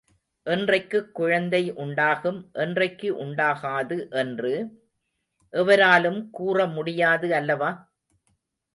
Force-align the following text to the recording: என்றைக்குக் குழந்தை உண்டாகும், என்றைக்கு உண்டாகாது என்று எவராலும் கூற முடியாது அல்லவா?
என்றைக்குக் 0.47 1.13
குழந்தை 1.13 1.73
உண்டாகும், 1.73 2.49
என்றைக்கு 2.55 3.09
உண்டாகாது 3.25 4.09
என்று 4.13 4.53
எவராலும் 5.53 6.29
கூற 6.29 6.67
முடியாது 6.67 7.35
அல்லவா? 7.35 7.71